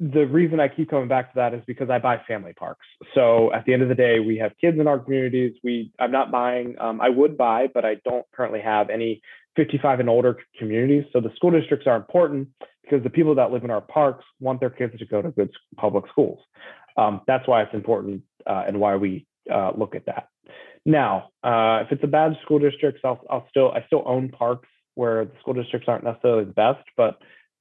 [0.00, 2.86] the reason I keep coming back to that is because I buy family parks.
[3.14, 5.52] So at the end of the day, we have kids in our communities.
[5.62, 9.20] We, I'm not buying, um, I would buy, but I don't currently have any
[9.56, 11.04] 55 and older communities.
[11.12, 12.48] So the school districts are important
[12.82, 15.50] because the people that live in our parks want their kids to go to good
[15.76, 16.38] public schools.
[16.96, 20.28] Um, that's why it's important uh, and why we uh, look at that.
[20.86, 24.68] Now, uh, if it's a bad school district, I'll, I'll still I still own parks
[24.94, 27.18] where the school districts aren't necessarily the best, but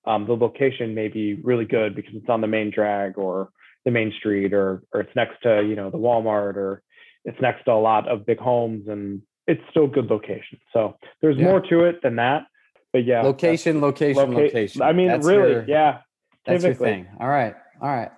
[0.10, 3.52] um, the location may be really good because it's on the main drag or
[3.86, 6.82] the main street or or it's next to you know the Walmart or
[7.26, 10.60] it's next to a lot of big homes and it's still good location.
[10.74, 11.46] So there's yeah.
[11.46, 12.48] more to it than that.
[12.92, 14.82] But yeah, location, location, loca- location.
[14.82, 16.00] I mean, that's really, your, yeah.
[16.46, 16.88] That's typically.
[16.88, 17.08] your thing.
[17.20, 18.12] All right, all right.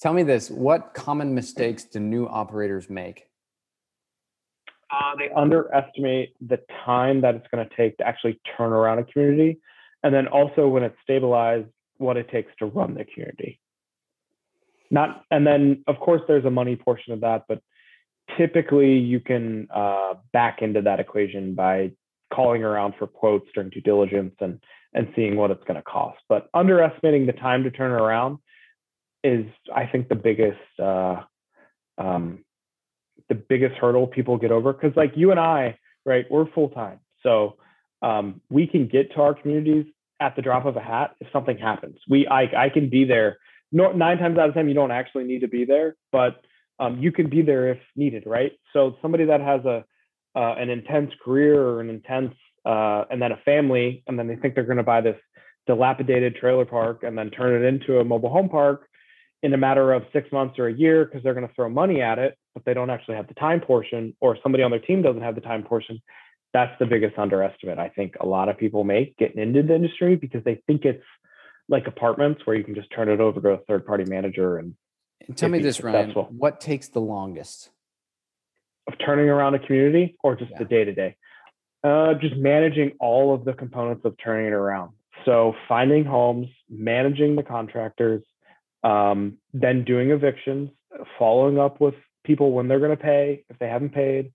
[0.00, 3.24] Tell me this: What common mistakes do new operators make?
[4.88, 9.04] Uh, they underestimate the time that it's going to take to actually turn around a
[9.04, 9.58] community,
[10.04, 13.58] and then also when it's stabilized, what it takes to run the community.
[14.90, 17.60] Not, and then of course there's a money portion of that, but
[18.36, 21.92] typically you can uh, back into that equation by
[22.32, 24.60] calling around for quotes during due diligence and
[24.92, 26.18] and seeing what it's going to cost.
[26.28, 28.38] But underestimating the time to turn around
[29.24, 31.22] is I think the biggest uh,
[31.98, 32.44] um,
[33.28, 37.00] the biggest hurdle people get over because like you and I, right, we're full time,
[37.22, 37.56] so
[38.02, 39.86] um, we can get to our communities
[40.24, 41.96] at the drop of a hat if something happens.
[42.08, 43.30] We I I can be there.
[43.72, 46.32] No, nine times out of ten, you don't actually need to be there, but
[46.78, 48.52] um, you can be there if needed, right?
[48.72, 49.84] So somebody that has a
[50.36, 52.34] uh, an intense career or an intense
[52.64, 55.20] uh, and then a family, and then they think they're going to buy this
[55.66, 58.88] dilapidated trailer park and then turn it into a mobile home park
[59.42, 62.00] in a matter of six months or a year because they're going to throw money
[62.00, 65.02] at it, but they don't actually have the time portion, or somebody on their team
[65.02, 66.00] doesn't have the time portion.
[66.54, 70.16] That's the biggest underestimate I think a lot of people make getting into the industry
[70.16, 71.04] because they think it's
[71.68, 74.74] like apartments where you can just turn it over to a third party manager and,
[75.26, 76.22] and tell me this, successful.
[76.22, 76.38] Ryan.
[76.38, 77.70] What takes the longest?
[78.86, 80.58] Of turning around a community or just yeah.
[80.58, 81.16] the day to day?
[82.20, 84.92] Just managing all of the components of turning it around.
[85.24, 88.22] So finding homes, managing the contractors,
[88.84, 90.70] um, then doing evictions,
[91.18, 94.32] following up with people when they're going to pay if they haven't paid,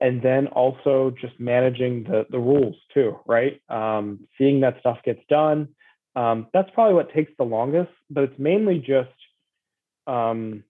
[0.00, 3.60] and then also just managing the the rules too, right?
[3.68, 5.68] Um, seeing that stuff gets done.
[6.16, 9.10] Um, that's probably what takes the longest, but it's mainly just
[10.06, 10.64] um,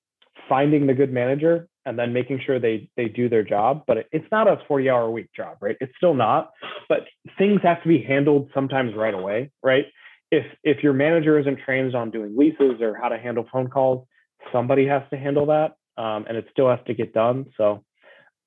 [0.49, 3.85] finding the good manager and then making sure they they do their job.
[3.87, 5.77] But it's not a 40 hour a week job, right?
[5.81, 6.53] It's still not.
[6.89, 7.07] But
[7.39, 9.87] things have to be handled sometimes right away, right?
[10.31, 14.07] If if your manager isn't trained on doing leases or how to handle phone calls,
[14.53, 17.47] somebody has to handle that, um, and it still has to get done.
[17.57, 17.85] So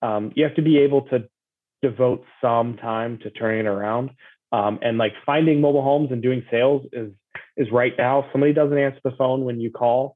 [0.04, 1.28] um, you have to be able to
[1.82, 4.12] devote some time to turning it around.
[4.52, 7.12] Um, and like finding mobile homes and doing sales is
[7.58, 8.26] is right now.
[8.32, 10.16] Somebody doesn't answer the phone when you call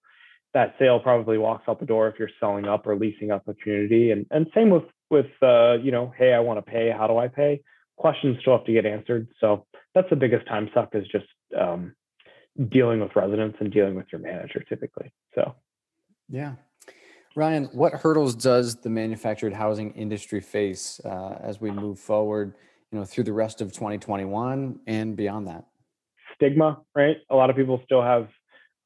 [0.53, 3.53] that sale probably walks out the door if you're selling up or leasing up a
[3.55, 4.11] community.
[4.11, 6.91] And and same with with uh, you know, hey, I want to pay.
[6.95, 7.61] How do I pay?
[7.95, 9.27] Questions still have to get answered.
[9.39, 11.25] So that's the biggest time suck is just
[11.59, 11.95] um,
[12.69, 15.11] dealing with residents and dealing with your manager typically.
[15.33, 15.55] So
[16.29, 16.53] yeah.
[17.37, 22.55] Ryan, what hurdles does the manufactured housing industry face uh, as we move forward,
[22.91, 25.65] you know, through the rest of 2021 and beyond that?
[26.33, 27.17] Stigma, right?
[27.29, 28.27] A lot of people still have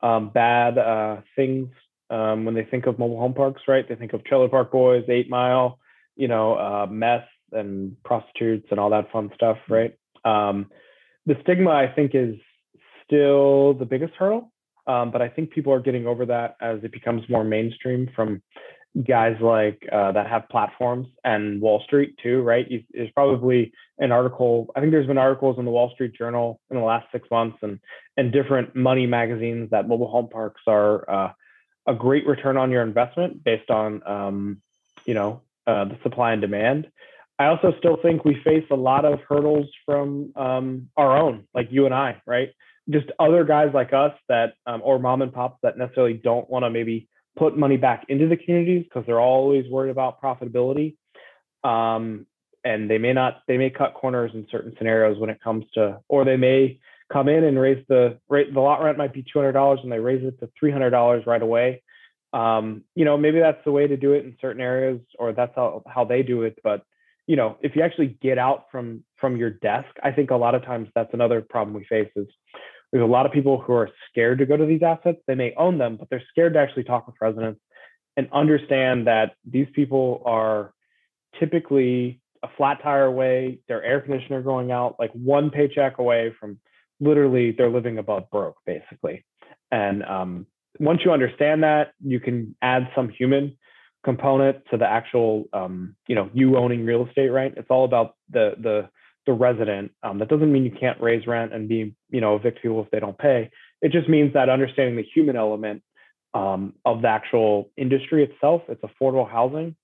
[0.01, 1.69] um, bad uh, things
[2.09, 3.87] um, when they think of mobile home parks, right?
[3.87, 5.79] They think of trailer park boys, eight mile,
[6.17, 9.73] you know, uh, meth and prostitutes and all that fun stuff, mm-hmm.
[9.73, 9.97] right?
[10.25, 10.69] Um,
[11.25, 12.35] the stigma, I think, is
[13.05, 14.50] still the biggest hurdle,
[14.91, 18.41] um, but I think people are getting over that as it becomes more mainstream from
[19.07, 22.69] guys like uh, that have platforms and Wall Street too, right?
[22.91, 24.67] There's probably an article.
[24.75, 27.57] I think there's been articles in the Wall Street Journal in the last six months
[27.61, 27.79] and
[28.17, 31.31] and different money magazines that mobile home parks are uh,
[31.87, 34.61] a great return on your investment based on um,
[35.05, 36.91] you know uh, the supply and demand.
[37.39, 41.69] I also still think we face a lot of hurdles from um, our own, like
[41.71, 42.49] you and I, right?
[42.91, 46.63] Just other guys like us that, um, or mom and pops that necessarily don't want
[46.63, 50.95] to maybe put money back into the communities because they're always worried about profitability.
[51.63, 52.25] Um,
[52.63, 55.99] and they may not, they may cut corners in certain scenarios when it comes to,
[56.07, 56.79] or they may
[57.11, 58.53] come in and raise the rate.
[58.53, 61.81] The lot rent might be $200 and they raise it to $300 right away.
[62.33, 65.53] Um, you know, maybe that's the way to do it in certain areas, or that's
[65.55, 66.59] how, how they do it.
[66.63, 66.83] But
[67.27, 70.55] you know, if you actually get out from from your desk, I think a lot
[70.55, 72.27] of times that's another problem we face is
[72.91, 75.19] there's a lot of people who are scared to go to these assets.
[75.27, 77.61] They may own them, but they're scared to actually talk with residents
[78.17, 80.73] and understand that these people are
[81.39, 86.59] typically a flat tire away, their air conditioner going out, like one paycheck away from
[86.99, 89.25] literally they're living above broke, basically.
[89.71, 90.47] And um,
[90.79, 93.57] once you understand that, you can add some human
[94.03, 97.53] component to the actual, um, you know, you owning real estate, right?
[97.55, 98.89] It's all about the the
[99.25, 99.91] the resident.
[100.03, 102.91] Um, that doesn't mean you can't raise rent and be, you know, evict people if
[102.91, 103.51] they don't pay.
[103.81, 105.83] It just means that understanding the human element
[106.33, 109.75] um, of the actual industry itself, it's affordable housing.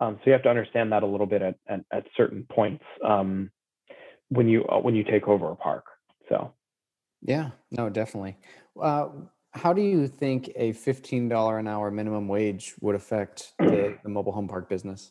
[0.00, 2.84] Um, so you have to understand that a little bit at, at, at certain points
[3.04, 3.50] um,
[4.28, 5.84] when you uh, when you take over a park.
[6.28, 6.52] So,
[7.20, 8.36] yeah, no, definitely.
[8.80, 9.08] Uh,
[9.52, 14.08] how do you think a fifteen dollar an hour minimum wage would affect the, the
[14.08, 15.10] mobile home park business?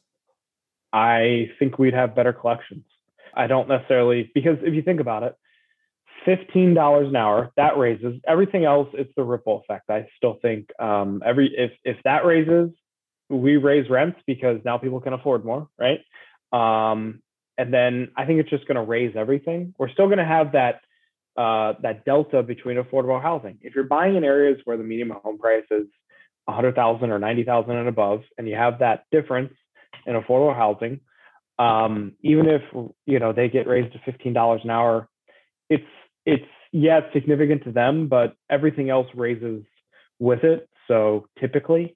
[0.94, 2.86] I think we'd have better collections.
[3.34, 5.36] I don't necessarily because if you think about it,
[6.26, 8.90] fifteen dollars an hour that raises everything else.
[8.94, 9.90] It's the ripple effect.
[9.90, 12.72] I still think um, every if if that raises,
[13.30, 16.00] we raise rents because now people can afford more, right?
[16.52, 17.22] Um,
[17.58, 19.74] and then I think it's just going to raise everything.
[19.78, 20.82] We're still going to have that
[21.38, 23.60] uh, that delta between affordable housing.
[23.62, 25.86] If you're buying in areas where the median home price is
[26.46, 29.54] 100,000 or 90,000 and above, and you have that difference
[30.06, 31.00] in affordable housing,
[31.60, 32.62] um, even if
[33.06, 35.10] you know they get raised to fifteen dollars an hour,
[35.70, 35.84] it's
[36.26, 39.64] it's yeah it's significant to them, but everything else raises
[40.20, 40.70] with it.
[40.88, 41.96] So typically,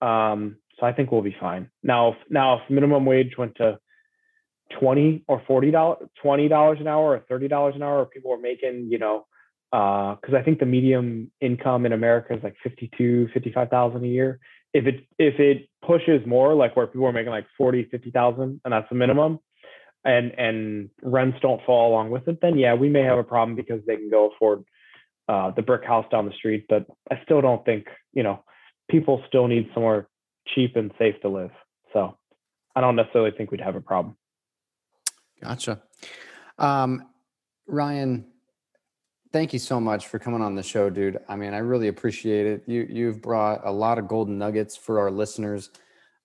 [0.00, 1.70] um, so I think we'll be fine.
[1.82, 3.78] Now, if, now if minimum wage went to
[4.78, 8.38] twenty or forty dollars, twenty dollars an hour or thirty dollars an hour, people are
[8.38, 9.26] making, you know,
[9.70, 14.40] because uh, I think the medium income in America is like 52, 55,000 a year.
[14.74, 18.72] If it if it pushes more, like where people are making like 40, 50,000, and
[18.72, 19.38] that's the minimum,
[20.04, 23.56] and and rents don't fall along with it, then yeah, we may have a problem
[23.56, 24.64] because they can go afford
[25.28, 26.66] uh, the brick house down the street.
[26.68, 28.44] But I still don't think you know
[28.90, 30.08] people still need somewhere
[30.54, 31.50] cheap and safe to live.
[31.92, 32.16] So
[32.74, 34.16] I don't necessarily think we'd have a problem.
[35.42, 35.82] Gotcha.
[36.58, 37.02] Um,
[37.66, 38.26] Ryan,
[39.32, 41.18] thank you so much for coming on the show, dude.
[41.28, 42.62] I mean, I really appreciate it.
[42.66, 45.70] You you've brought a lot of golden nuggets for our listeners.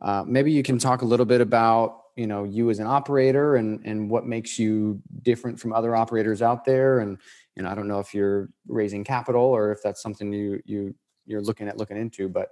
[0.02, 3.56] Uh, maybe you can talk a little bit about you know you as an operator
[3.56, 7.00] and and what makes you different from other operators out there.
[7.00, 7.18] And
[7.56, 10.96] you know, I don't know if you're raising capital or if that's something you you
[11.26, 12.50] you're looking at looking into, but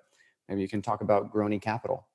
[0.48, 2.08] maybe you can talk about Groene Capital.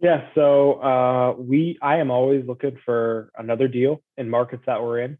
[0.00, 5.00] Yeah, so uh, we I am always looking for another deal in markets that we're
[5.00, 5.18] in.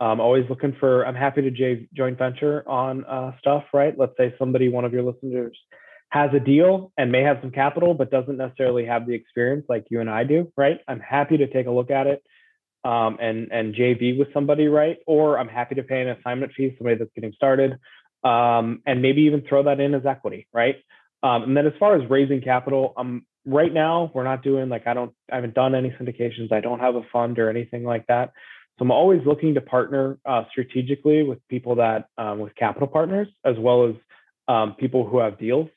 [0.00, 1.06] I'm always looking for.
[1.06, 3.64] I'm happy to j- joint venture on uh, stuff.
[3.72, 3.96] Right?
[3.96, 5.56] Let's say somebody, one of your listeners,
[6.10, 9.86] has a deal and may have some capital, but doesn't necessarily have the experience like
[9.90, 10.52] you and I do.
[10.56, 10.80] Right?
[10.88, 12.22] I'm happy to take a look at it
[12.84, 14.68] um, and and JV with somebody.
[14.68, 14.98] Right?
[15.06, 17.78] Or I'm happy to pay an assignment fee somebody that's getting started,
[18.24, 20.46] um, and maybe even throw that in as equity.
[20.52, 20.76] Right?
[21.22, 24.86] Um, and then as far as raising capital, um, right now we're not doing like
[24.86, 26.52] I don't I haven't done any syndications.
[26.52, 28.32] I don't have a fund or anything like that.
[28.78, 33.28] So I'm always looking to partner uh, strategically with people that um, with capital partners
[33.44, 33.94] as well as
[34.48, 35.68] um, people who have deals.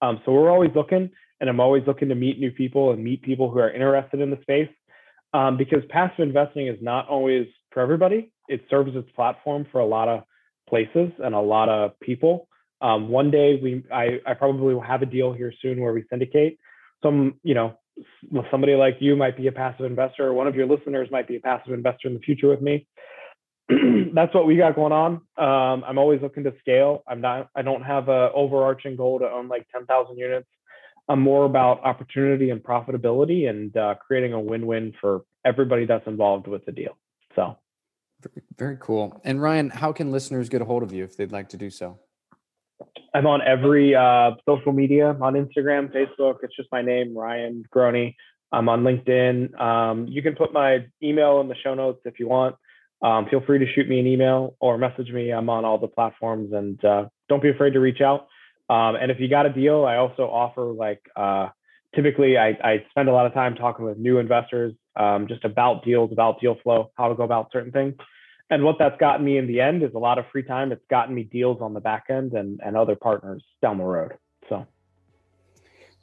[0.00, 3.22] Um, so we're always looking, and I'm always looking to meet new people and meet
[3.22, 4.70] people who are interested in the space
[5.34, 8.32] um, because passive investing is not always for everybody.
[8.48, 10.22] It serves as platform for a lot of
[10.68, 12.48] places and a lot of people.
[12.80, 16.04] Um, one day we I, I probably will have a deal here soon where we
[16.08, 16.58] syndicate
[17.02, 17.76] some you know
[18.50, 21.36] somebody like you might be a passive investor, or one of your listeners might be
[21.36, 22.86] a passive investor in the future with me.
[24.14, 25.14] That's what we got going on.
[25.36, 27.02] Um, I'm always looking to scale.
[27.06, 27.48] I'm not.
[27.54, 30.48] I don't have an overarching goal to own like 10,000 units.
[31.08, 36.46] I'm more about opportunity and profitability and uh, creating a win-win for everybody that's involved
[36.46, 36.98] with the deal.
[37.34, 37.56] So,
[38.58, 39.20] very cool.
[39.24, 41.70] And Ryan, how can listeners get a hold of you if they'd like to do
[41.70, 41.98] so?
[43.14, 46.36] I'm on every uh, social media on Instagram, Facebook.
[46.42, 48.14] It's just my name, Ryan Groene.
[48.52, 49.60] I'm on LinkedIn.
[49.60, 52.56] Um, you can put my email in the show notes if you want.
[53.02, 55.30] Um, feel free to shoot me an email or message me.
[55.30, 58.28] I'm on all the platforms and uh, don't be afraid to reach out.
[58.68, 61.48] Um, and if you got a deal, I also offer like uh,
[61.94, 65.84] typically I, I, spend a lot of time talking with new investors um, just about
[65.84, 67.94] deals, about deal flow, how to go about certain things
[68.50, 70.72] and what that's gotten me in the end is a lot of free time.
[70.72, 74.14] It's gotten me deals on the back end and, and other partners down the road.
[74.48, 74.66] So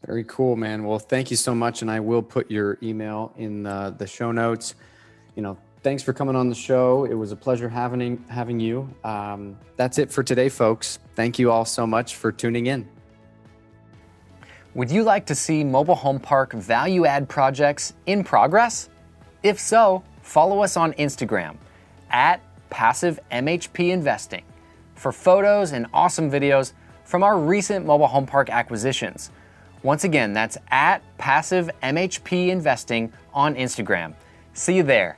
[0.05, 0.83] very cool, man.
[0.83, 1.81] Well, thank you so much.
[1.81, 4.75] And I will put your email in uh, the show notes.
[5.35, 7.05] You know, thanks for coming on the show.
[7.05, 8.93] It was a pleasure having, having you.
[9.03, 10.99] Um, that's it for today, folks.
[11.15, 12.87] Thank you all so much for tuning in.
[14.75, 18.89] Would you like to see mobile home park value add projects in progress?
[19.41, 21.57] If so, follow us on Instagram
[22.09, 24.43] at Passive MHP Investing
[24.95, 29.31] for photos and awesome videos from our recent mobile home park acquisitions.
[29.83, 34.13] Once again, that's at Passive MHP Investing on Instagram.
[34.53, 35.17] See you there.